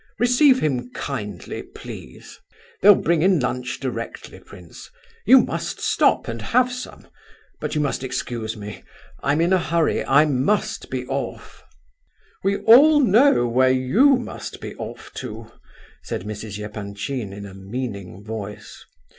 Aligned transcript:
Receive 0.17 0.61
him 0.61 0.89
kindly, 0.93 1.61
please. 1.61 2.39
They'll 2.81 2.95
bring 2.95 3.21
in 3.21 3.39
lunch 3.39 3.79
directly, 3.79 4.39
prince; 4.39 4.89
you 5.27 5.43
must 5.43 5.79
stop 5.79 6.27
and 6.27 6.41
have 6.41 6.71
some, 6.71 7.07
but 7.59 7.75
you 7.75 7.81
must 7.81 8.03
excuse 8.03 8.57
me. 8.57 8.83
I'm 9.21 9.39
in 9.41 9.53
a 9.53 9.59
hurry, 9.59 10.03
I 10.03 10.25
must 10.25 10.89
be 10.89 11.05
off—" 11.05 11.63
"We 12.43 12.57
all 12.61 12.99
know 12.99 13.47
where 13.47 13.69
you 13.69 14.17
must 14.17 14.59
be 14.59 14.73
off 14.77 15.13
to!" 15.21 15.51
said 16.01 16.23
Mrs. 16.23 16.57
Epanchin, 16.57 17.31
in 17.31 17.45
a 17.45 17.53
meaning 17.53 18.23
voice. 18.23 18.83